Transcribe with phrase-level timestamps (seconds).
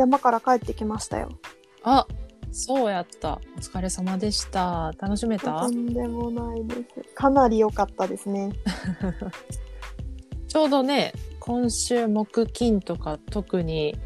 [0.00, 1.30] 山から帰ってきましたよ。
[1.82, 2.06] あ、
[2.50, 3.40] そうやった。
[3.56, 4.92] お疲れ様でした。
[4.98, 5.60] 楽しめた？
[5.60, 7.14] とんでもないです。
[7.14, 8.52] かなり良かったですね。
[10.48, 13.96] ちょうどね、今週木金とか特に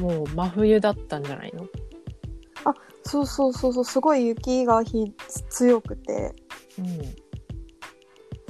[0.00, 1.66] もう真冬だったんじゃないの？
[3.06, 5.12] そうそうそうそう、すごい雪がひ
[5.50, 6.34] 強くて、
[6.78, 7.14] うん。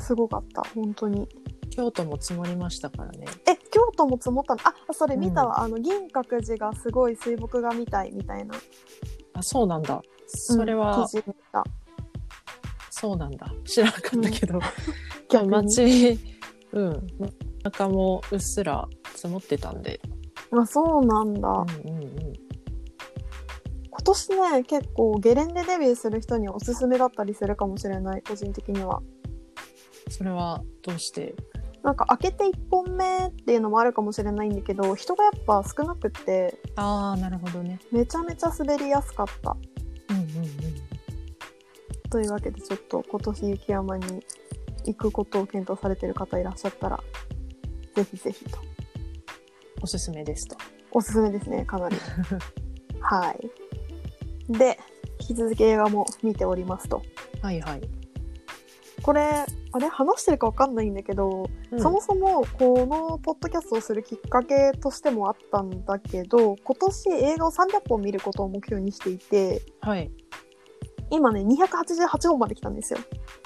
[0.03, 1.29] すごかった、本当に。
[1.71, 3.27] 京都も積もりましたからね。
[3.49, 3.54] え、
[3.95, 5.61] 京都も積もったのあ、それ見たわ。
[5.63, 8.55] あの、銀閣寺がすごい水墨画みたいみたいな。
[9.35, 10.03] あ、そうなんだ。
[10.27, 11.65] それうはん、記事見た。
[12.91, 13.47] そうなんだ。
[13.65, 14.59] 知らなかったけど。
[15.31, 16.19] 逆に街、
[16.73, 17.07] うん。
[17.63, 20.01] 中もうっすら積もってたんで。
[20.51, 21.49] あ、そうなんだ。
[21.49, 22.33] うんうんうん。
[23.91, 29.01] 今年ね、結構ゲレンデデビューする人にはおすすめだったりするかもしれない、個人的には。
[30.11, 31.35] それはどうして？
[31.85, 37.79] なんか開けて1本目っていうのもあるかもしれないんだけど、人がやっぱ少なくって、ああ、なるほどね。
[37.93, 39.55] めちゃめちゃ滑りやすかった。
[40.09, 40.45] うんうんうん。
[42.09, 44.25] というわけでちょっと今年雪山に
[44.87, 47.01] 行くことを検討されてる方いらっしゃったら、
[47.95, 48.59] ぜひぜひと。
[49.83, 50.57] おすすめですと。
[50.91, 51.97] おすすめですね、かなり。
[53.01, 53.51] はい。
[54.51, 54.79] で、
[55.21, 57.03] 引き続き映画も見ておりますと。
[57.43, 57.83] はいはい。
[59.03, 70.11] これ、あれ話してるかわかんないんだけど、うんそもそもこのポッドキャストをするきっかけとしてもあったんだけど、今年映画を300本見ることを目標にしていて、はい。
[71.11, 72.99] 今ね、288本まで来たんですよ。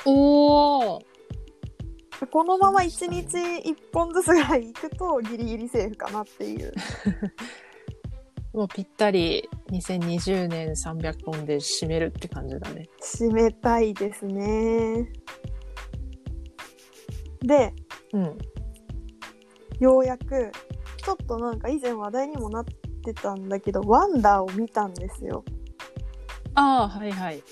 [0.04, 1.02] おお。
[2.30, 6.72] このまま1日1本ずつぐらい行くとギリギリセーフかなっていう。
[8.52, 12.88] もうぴったり2020年300本で締めるって感じだね。
[13.00, 15.12] 締めたいですね。
[17.40, 17.72] で、
[18.12, 18.38] うん。
[19.78, 20.50] ようやく、
[21.04, 22.64] ちょっとなんか以前話題にもなっ
[23.04, 25.44] てたんだけど、ワンダーを見たんですよ。
[26.54, 27.42] ああ、はいはい。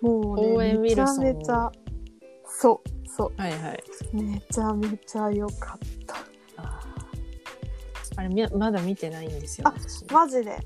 [0.00, 1.70] もうね、めちゃめちゃ、
[2.44, 3.40] そう、そう。
[3.40, 3.82] はいはい。
[4.12, 6.16] めちゃめちゃ良かった。
[6.62, 9.68] あーあれみまだ見てないんですよ。
[9.68, 10.58] あ私マジで。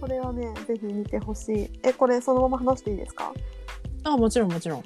[0.00, 1.80] これはね、ぜひ見てほしい。
[1.82, 3.32] え、これそのまま話していいですか？
[4.12, 4.84] あもちろんもちろん。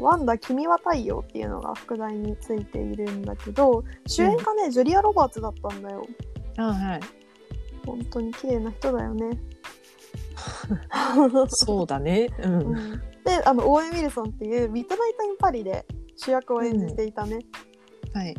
[0.00, 6.06] ワンダ君は太陽っていうのが副題についているんだけど、主演がね、ジュリア・ロバーツだったんだよ。
[6.56, 7.00] あはい。
[7.84, 9.38] 本当に綺麗な人だよね。
[11.48, 12.28] そうだね。
[12.42, 12.76] うん。
[12.76, 15.84] うんで、あの、オーエン・ウィルソンっていうミッドナイト・イン・パリで
[16.16, 17.38] 主役を演じていたね、
[18.14, 18.34] はい。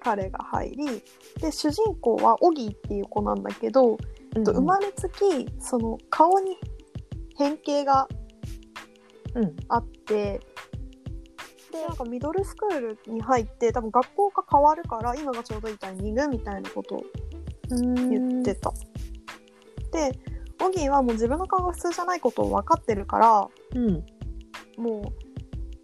[0.00, 1.02] 彼が入り、
[1.40, 3.98] で、主人公はオギーっていう子なんだけど、
[4.36, 6.56] うんと生まれつきその顔に
[7.36, 8.19] 変形がうん。
[9.68, 10.40] あって
[11.72, 17.04] でなんかミドルスクールに入って多分学校が変わるから今がちょうどいいタイミングみたいなことを
[17.70, 18.72] 言ってた。
[19.92, 20.18] で
[20.62, 24.04] オギーはもう自分の顔が普通じゃないことを分かってるからうん。
[24.76, 25.12] も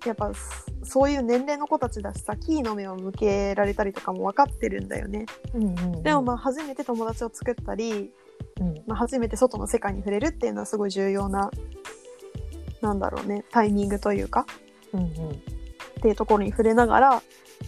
[0.04, 5.26] うやっぱそそういう年齢の子たちだしさキーの目を向けられたりとかも分かってるんだよね。
[5.54, 6.02] うんうん。
[6.02, 8.12] でもまあ初めて友達を作ったり
[8.60, 8.74] うん。
[8.86, 11.50] まあ、初めて外の世界に触れるっていうのはすごい重要な
[12.86, 14.46] なんだろうねタイミングというか
[14.92, 15.08] うんうん。
[15.08, 15.34] っ
[16.00, 17.20] ていうところに触れながら、ま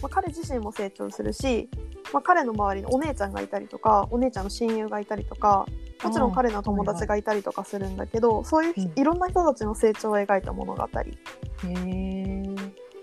[0.03, 1.69] あ、彼自身も成長するし、
[2.13, 5.65] まあ、彼の周りにお姉ちゃんがいたりとかお姉ちゃんの親友がいたりとか
[6.03, 10.87] もちろん彼の友達がいたりとかするんだけど、そういうひ、うんいろんな人たちの成長を描いた物語。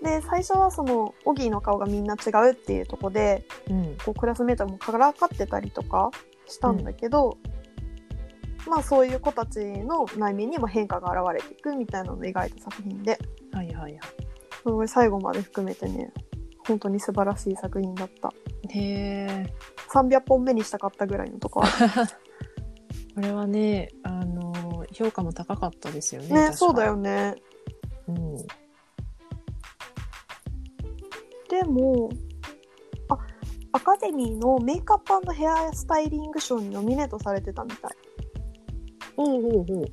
[0.03, 3.97] で最初はそのオギーの顔がみんな違うっていうところでうん。
[4.03, 6.11] こうクラスメートもからかってたりとか
[6.47, 7.37] したんだけど、
[8.67, 13.19] まあそういう子たちの内面にも変化が現れていくみたいなのを描いた作品で
[13.51, 14.01] はいはいは
[14.63, 16.11] すごい最後まで含めてね
[16.67, 18.77] 本当に素晴らしい作品だったい。
[18.77, 19.45] へえ。
[19.89, 21.67] 300本目にしたかったぐらいのとこあ
[23.15, 26.27] これはね、あの、評価も高かったですよね。
[26.27, 26.97] るねそうだよ。
[26.97, 27.35] ね
[28.07, 28.37] うん。
[31.49, 32.09] でも
[33.09, 33.17] あ
[33.71, 37.91] アカデミーのメイクアップヘアスタイリング賞にノミネートされてたみたい
[39.17, 39.85] おうおうおう。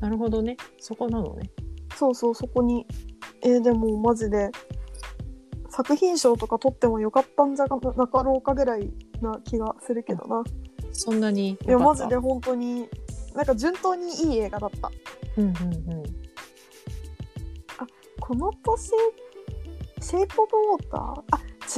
[0.00, 0.56] なるほどね。
[0.78, 1.50] そこなのね。
[1.96, 2.86] そうそうそこに
[3.42, 4.50] えーでもマジで
[5.68, 10.44] 作品賞とか取ってもよかったんじゃなかろうかぐらいな気がするけどな、
[10.92, 11.78] そんなにいや。
[11.78, 12.88] マジで本当に
[13.34, 14.90] なんか順当にいい映画だった
[15.38, 16.02] うんうんうん。
[18.20, 18.90] この年
[20.00, 20.96] シェイプ・オブ・ウォータ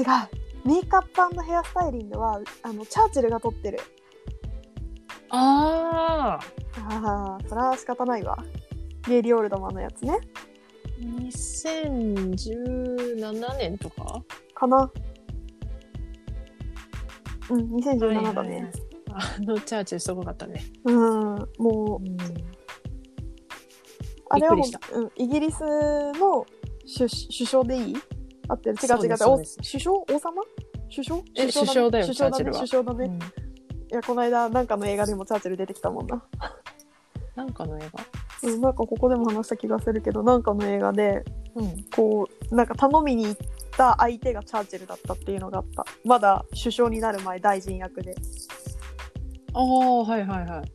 [0.01, 3.79] ーあ違うメイクアップヘアスタイリングはあのチャーチルが撮ってる
[5.35, 6.41] ああ。
[6.77, 8.37] ああそれは仕方ないわ。
[9.09, 10.17] ゲイリー・オールドマンのやつね。
[11.01, 14.23] 2017年とか？
[14.55, 14.91] かな。
[17.51, 18.71] うん、2017だはいはいね。
[19.13, 20.63] あのチャーチルすごかったね。
[20.85, 20.97] うん、
[21.59, 22.17] もう、うん。
[24.31, 26.47] あれはもう、うん、イギリスの
[26.87, 27.97] 首首相でいい？
[28.49, 28.77] 合ってる。
[28.83, 29.19] 違う違う違う。
[29.63, 29.95] 首相？
[29.95, 30.43] 王様？
[30.91, 31.23] 首相？
[31.37, 32.45] え首相首相だよ首相だね。
[32.53, 33.19] 首相だね、いうん
[33.91, 36.25] やこの間なんかの映画でもチャーチル出てきたもんな、
[37.35, 37.83] なんかの映
[38.43, 38.51] 画？
[38.51, 41.85] うん、なんかここでも話した気がするけどなんかの映画でうん。
[41.95, 43.37] こうなんか頼みに行っ
[43.77, 48.15] た相手がチャーチルだったっていうのがあったまだ首相になる前大臣役で
[49.53, 50.73] ああ、はいはいはい。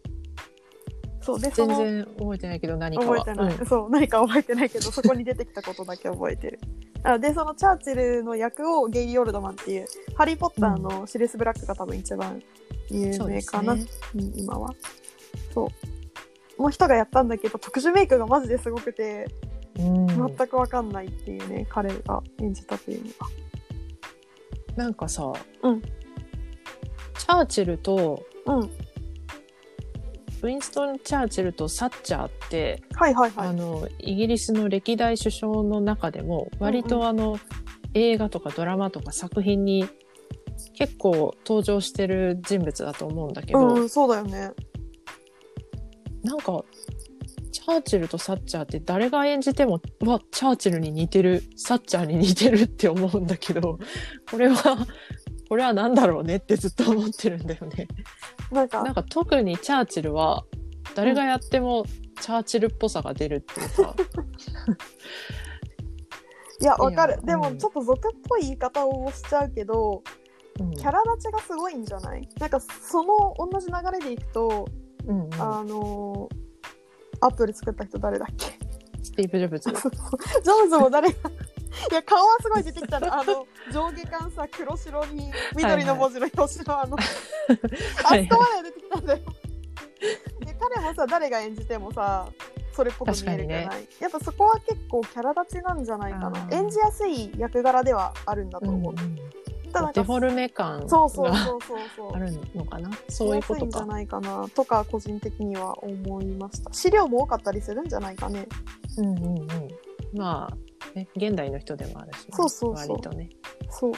[1.21, 3.17] そうでその全然覚えてないけど何かは。
[3.17, 6.59] 覚えてない、うんそう何か覚えてないけどそこに出てきたことだけ覚えてる
[7.03, 12.41] あでそのチャーチルの役をゲイリー・オルドマンっていう「ハリー・ポッター」のシリス・ブラックが多分一番
[12.89, 13.85] 有名かな、ね。
[14.15, 14.69] うん、今は。
[15.53, 15.69] そ
[16.57, 16.61] う。
[16.61, 19.27] の人がやったんだけど特殊メイクがマジですごくて
[19.77, 20.07] うん。
[20.07, 24.83] 全く分かんないっていうね、彼が演じたというのが。
[24.83, 25.31] なんかさ、
[25.63, 25.81] うん。
[25.81, 28.69] チャーチルと、うん
[30.41, 33.47] ウィンストン・チャーチルとサッチャーって、はいはいはい。
[33.49, 37.39] あの、イギリスの歴代首相の中でも、割とあの、
[37.93, 39.85] 映画とかドラマとか作品に
[40.75, 44.51] 結構登場してる人物だと思うんだけど、うんそうだよね。
[46.23, 46.63] なんか、
[47.51, 53.79] チャーチルとサッチャーって誰が演じても、うわ、チャーチルに似てる、サッチャーに似てるって思うんだけど、
[54.29, 54.87] これは、
[55.49, 57.87] これは何だろうねってずっと思ってるんだよね。
[58.51, 60.43] なんかなんか特にチャーチルは、
[60.95, 61.85] 誰がやっても
[62.21, 63.95] チャーチルっぽさが出るっていうか、
[66.61, 67.19] いやわかる。
[67.23, 70.03] でもうんちょっと俗っぽい言い方をしちゃうけど、
[70.59, 70.71] うん。
[70.71, 72.27] キャラ立ちがすごいんじゃない？
[72.39, 74.67] なんかその同じ流れでいくと、
[75.05, 75.33] うんうん。
[75.35, 76.35] あのー
[77.21, 78.57] アップル作った人誰だっけ？
[79.03, 79.69] スティーブ・ジョブズ。
[79.71, 79.81] ジョ
[80.63, 81.15] ブズも誰が
[81.91, 83.13] いや顔はすごい出てきたの。
[83.13, 86.97] あの上下巻さ黒白に緑の文字の表紙のあの、
[88.03, 88.27] あはい。
[88.27, 89.19] そこまで出てきたんだよ。
[90.45, 92.27] で彼もさ誰が演じてもさ
[92.71, 96.47] それっぽく見えるじゃない、確やっぱそこは結構キャラ立ちなんじゃないかな。
[96.51, 98.95] 演じやすい役柄ではあるんだと思う、
[99.73, 101.59] ただなんかデフォルメ感うそうそうそう
[101.95, 102.15] そう。
[102.15, 102.89] あるのかな？
[103.09, 103.79] そういうことか。
[103.79, 106.71] じゃないかなとか個人的には思いました。
[106.73, 108.47] 資料も多かったりするんじゃないかね。
[108.97, 109.47] うんうんうん。
[110.13, 110.57] まあ、
[110.95, 113.29] ね、現代の人でもあるしね、そうそうそう割とね。
[113.69, 113.93] そう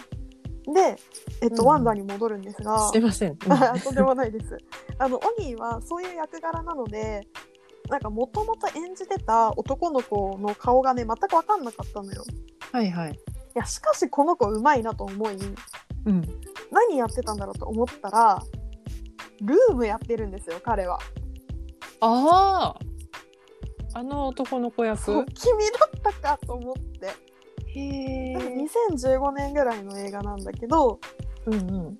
[0.73, 0.95] で、
[1.41, 3.37] えっとうんワンダに戻るんですが、すいません。
[3.49, 4.57] あ とんでもないです。
[4.99, 7.27] あの、オギーはそういう役柄なので、
[7.89, 12.23] なんかもともと演じてた男の子の顔がね、全く分かんなかったのよ。
[12.71, 13.11] はいはい。
[13.11, 13.15] い
[13.55, 15.35] や、しかしこの子うまいなと思い、
[16.05, 16.21] うん。
[16.71, 18.41] 何やってたんだろうと思ったら、
[19.41, 20.99] ルームやってるんですよ、彼は。
[22.01, 22.90] ああ
[23.93, 25.25] あの男の子役、君だ
[25.85, 27.07] ったかと思って。
[27.67, 28.35] へえ。
[28.37, 30.99] 2015年ぐらいの映画なんだけど、
[31.45, 31.99] うんうん。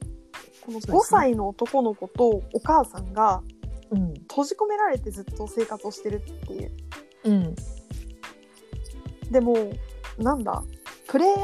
[0.65, 3.41] この5そうですね歳の男の子とお母さんが
[3.89, 4.13] うん。
[4.29, 6.71] 閉じ込められてずっと生活をしてるっていう。
[7.25, 7.55] うん。
[9.29, 9.55] でも
[10.17, 10.63] なんだ？
[11.07, 11.35] プレイ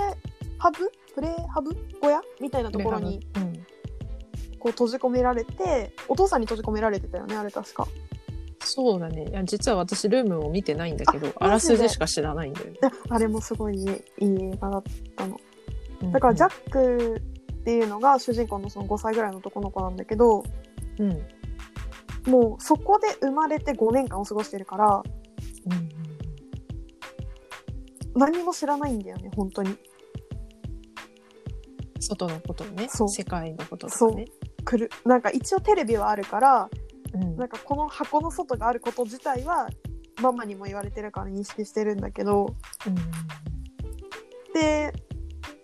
[0.58, 0.92] ハブ？
[1.14, 3.54] プレイハブ小屋みたいなところにうん。
[4.60, 7.88] こう閉じ込められてお父さんに閉じ込められてたよねあれ確か
[8.78, 9.26] そうだね。
[9.28, 12.74] いや、実は私、ルームを見てないんだけど、あらすじしか知らないんだよね。
[12.74, 12.80] で
[13.10, 13.90] あれもすごいいい
[14.24, 14.84] 映画だっ
[15.16, 15.40] たの
[16.04, 20.44] うんだからジャックっていうのが主人公のその5歳ぐらいの男の子なんだけど
[21.00, 21.12] うん。
[22.28, 22.32] うん。
[22.32, 25.74] もうそこで生まれて5年間を過ごしてるからう
[28.16, 28.20] ん。
[28.20, 29.76] 何も知らないんだよね本当に
[32.00, 34.26] 外のことをねそう、世界のこととそうかね。
[34.64, 36.70] 来るなんか一応テレビはあるから
[37.14, 37.38] うん。
[37.38, 39.70] なんかこの箱の外があること自体は
[40.22, 42.56] ママにも言われてるから認識してるんだけど。
[42.86, 42.96] うん。
[44.54, 44.94] で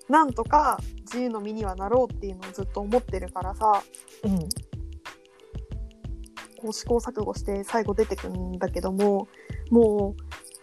[0.09, 3.83] なんとか自由の身にはなろうっていうのをずっと思ってるからさ。
[4.23, 4.39] うん。
[6.61, 9.27] こう試行錯誤して最後出てくるんだけども
[9.69, 10.15] も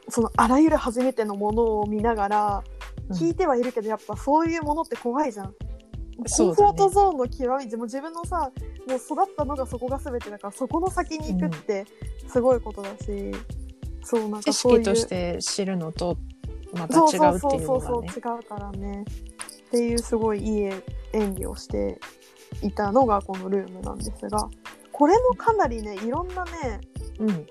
[0.08, 2.64] うそのあらゆる初めてのものを見ながら
[3.10, 3.16] うん。
[3.16, 5.54] 聞いてはいるけどやっぱそういうものって怖いじゃん。
[6.24, 8.50] コンフォートゾーンの極みでも自分のさ
[8.86, 11.86] もう育ったのがそこが全てだからそこの先に行くって
[12.28, 13.32] すごいことだし、
[14.02, 14.84] そうなんか知そういう。
[14.84, 16.16] 識として知るのと、
[16.72, 17.80] またそう違うってそういうのがね。
[17.80, 18.40] そうそう違。
[18.40, 19.04] うからね。
[19.66, 20.70] っていうすごいいい
[21.12, 22.00] 演技をして
[22.62, 24.48] いたのがこのルームなんですが
[24.92, 26.80] これもかなりねいろんなね
[27.18, 27.46] うん。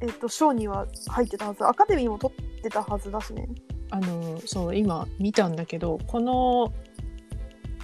[0.00, 1.66] えっと賞には入ってたはず。
[1.66, 3.48] アカデミーも取ってたはずだしね。
[3.90, 6.72] あの、そう、今見たんだけど、この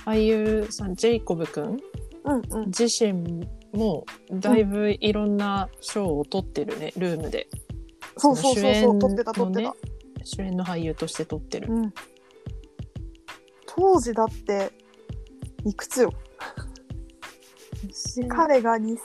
[0.04, 1.78] 俳優さん、ジェイコブ君？
[2.24, 7.48] うんうん自身もだいぶいろんな賞を取ってるね、ルームで。
[8.16, 9.74] そうそうそうそう取ってた取ってた、
[10.22, 11.72] 主演の俳優として取ってる。
[11.72, 11.94] うん
[13.76, 14.70] 当時だって
[15.64, 16.12] いくつよ？
[18.16, 18.96] で彼が2000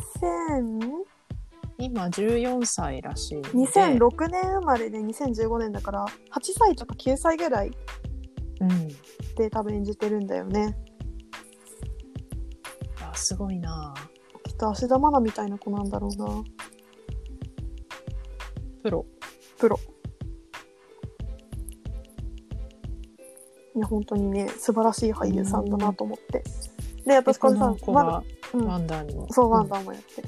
[1.79, 3.49] 今14歳らしいので。
[3.49, 7.71] 2006年生まれで2015年だから8歳とか9歳ぐらい
[8.61, 8.87] うん。
[9.35, 10.88] で多分演じてるんだよねあ、
[13.19, 13.93] すごいな。
[14.43, 16.43] きっと芦田愛菜みたいな子なんだろうな。
[18.83, 19.05] プロ。
[19.57, 19.79] プロ。
[23.75, 26.43] いや本当にね素晴らしい俳優さんだなと思って。
[27.05, 28.23] で私これさこの子まだが
[28.53, 28.65] うん。
[28.65, 29.27] ワンダーにも。
[29.31, 30.27] そうワンダーもやってる、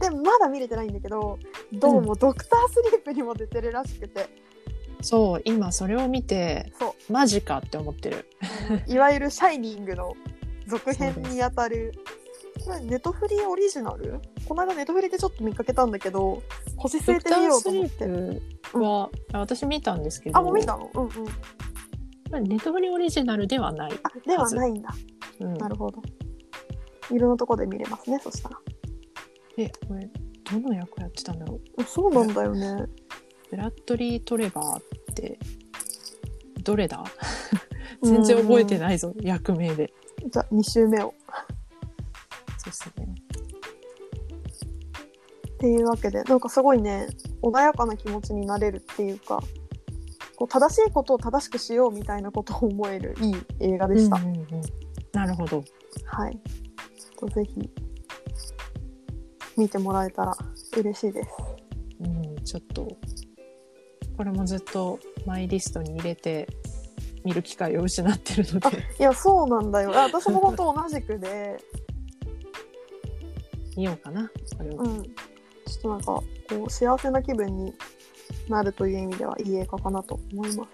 [0.00, 1.38] でもまだ見れてないんだけど
[1.72, 4.28] どうもドクタースリープにも出てるらしくて。
[5.00, 7.12] そう、今それを見て、そう。
[7.12, 8.26] マジかって思ってる。
[8.88, 10.16] いわゆる「シャイニング」の
[10.66, 11.92] 続編にあたる
[12.80, 14.20] ネトフリオリジナル？
[14.46, 16.42] この間ネトフリでちょっと見かけたんだけど
[16.76, 18.06] 星据えてみようと思って
[18.72, 20.90] は、あ私見たんですけど、あもう見たの？
[20.94, 21.04] うん
[22.34, 22.44] うん。
[22.44, 23.92] ネトフリオリジナルではない。
[24.02, 24.90] あではないんだ。
[25.40, 26.02] うん、なるほど。
[27.10, 28.58] いろんなとこで見れますねそしたら。
[29.56, 30.10] え、これ、
[30.50, 31.82] どの役やってたんだろう？
[31.82, 32.84] あそうなんだよね。
[33.50, 34.82] ブラッドリー・トレバーっ
[35.14, 35.38] て、
[36.62, 37.02] どれだ？
[38.02, 39.92] 全然覚えてないぞ、役名で。
[40.30, 41.14] じゃあ2週目を
[42.68, 43.14] ですね。
[45.54, 47.08] っていうわけでなんかすごいね
[47.42, 49.42] 穏やかな気持ちになれるっていうか
[50.36, 54.46] こう正しいことを正しくしようみたいなことを思えるいい映画でした、うんうんうん。
[55.12, 55.64] なるほど。
[56.04, 56.38] はい。
[56.96, 57.68] ちょっとぜひ
[59.56, 60.36] 見てもらえたら
[60.76, 61.30] 嬉しいです。
[62.00, 62.86] うん、ちょっと、
[64.16, 66.46] これもずっとマイリストに入れて
[67.24, 69.90] 見る機会を失ってるのあで、いやそうなんだよ。
[69.92, 71.58] あ私も本当同じくで
[73.78, 74.78] 見ようかな、これを。
[74.78, 75.02] うん。
[75.04, 75.10] ちょ
[75.78, 76.24] っとなんかこ
[76.66, 77.72] う幸せな気分に
[78.48, 80.70] なるという意味ではいい映画かなと思います。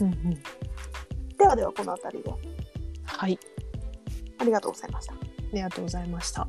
[0.00, 0.30] うんうん。
[1.36, 2.32] ではではこの辺りで。
[3.04, 3.38] はい、
[4.38, 5.12] ありがとうございました。
[5.12, 5.16] あ
[5.52, 6.48] りがとうございました。